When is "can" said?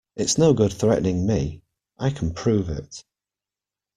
2.09-2.33